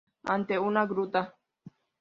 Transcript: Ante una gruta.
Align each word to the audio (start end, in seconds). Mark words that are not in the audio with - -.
Ante 0.35 0.57
una 0.69 0.83
gruta. 0.87 1.25